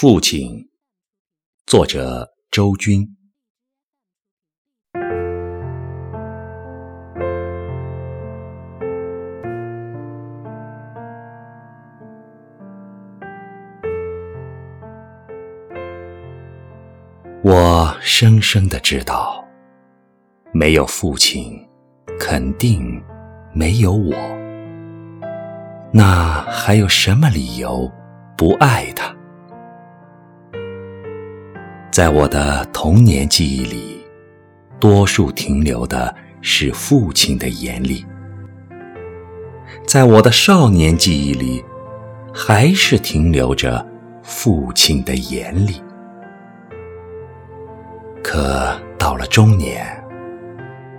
[0.00, 0.64] 父亲，
[1.66, 3.04] 作者周军。
[17.42, 19.44] 我深深的知道，
[20.52, 21.68] 没有父亲，
[22.20, 23.02] 肯定
[23.52, 24.14] 没有我。
[25.92, 27.90] 那还有什么理由
[28.36, 29.07] 不爱他？
[31.98, 34.06] 在我的童年记忆里，
[34.78, 38.06] 多数停留的是父亲的严厉；
[39.84, 41.64] 在我的少年记忆里，
[42.32, 43.84] 还是停留着
[44.22, 45.82] 父亲的严厉。
[48.22, 49.84] 可到了中年，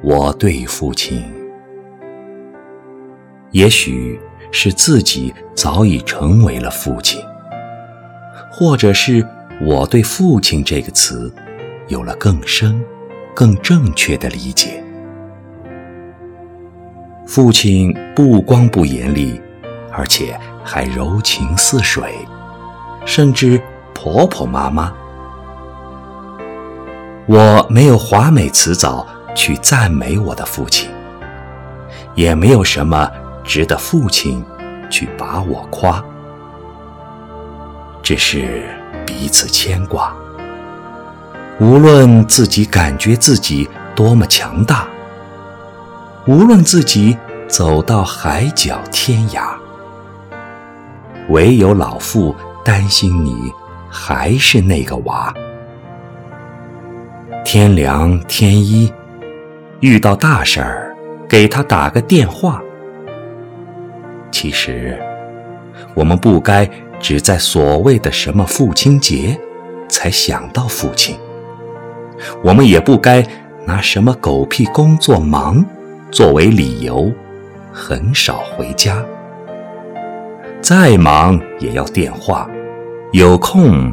[0.03, 1.23] 我对父亲，
[3.52, 4.20] 也许
[4.52, 7.23] 是自己早已成为了父亲，
[8.52, 9.25] 或者是。
[9.61, 11.33] 我对“父亲”这个词
[11.89, 12.81] 有了更深、
[13.35, 14.81] 更正确的理解。
[17.27, 19.39] 父亲不光不严厉，
[19.91, 22.25] 而且还柔情似水，
[23.05, 23.61] 甚至
[23.93, 24.93] 婆婆妈妈。
[27.27, 30.89] 我没有华美辞藻去赞美我的父亲，
[32.16, 33.11] 也没有什么
[33.44, 34.41] 值得父亲
[34.89, 36.01] 去把我夸，
[38.01, 38.63] 只是。
[39.09, 40.15] 彼此牵挂，
[41.59, 44.88] 无论自己感觉自己多么强大，
[46.27, 49.49] 无论自己走到海角天涯，
[51.29, 53.51] 唯有老父担心你
[53.89, 55.33] 还是那个娃。
[57.44, 58.94] 天凉天一，
[59.79, 60.95] 遇到大事儿，
[61.27, 62.61] 给他打个电话。
[64.29, 65.01] 其实，
[65.95, 66.69] 我们不该。
[67.00, 69.39] 只在所谓的什么父亲节，
[69.88, 71.17] 才想到父亲。
[72.44, 73.25] 我们也不该
[73.66, 75.64] 拿什么狗屁工作忙
[76.11, 77.12] 作为理由，
[77.72, 79.03] 很少回家。
[80.62, 82.50] 再忙也要电话，
[83.13, 83.91] 有空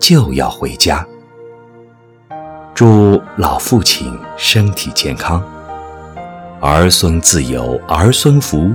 [0.00, 1.06] 就要回家。
[2.74, 5.42] 祝老父亲身体健康，
[6.60, 8.70] 儿孙自有儿孙福。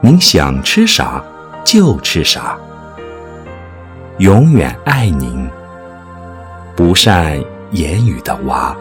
[0.00, 1.22] 您想吃啥？
[1.66, 2.56] 就吃啥，
[4.18, 5.50] 永远爱您。
[6.76, 8.74] 不善言语的娃。